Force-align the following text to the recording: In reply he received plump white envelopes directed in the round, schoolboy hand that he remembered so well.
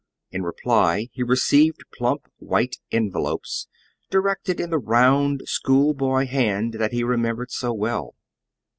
In 0.31 0.41
reply 0.41 1.09
he 1.11 1.21
received 1.21 1.83
plump 1.93 2.23
white 2.39 2.77
envelopes 2.91 3.67
directed 4.09 4.59
in 4.59 4.71
the 4.71 4.79
round, 4.79 5.43
schoolboy 5.45 6.25
hand 6.25 6.73
that 6.79 6.91
he 6.91 7.03
remembered 7.03 7.51
so 7.51 7.71
well. 7.71 8.15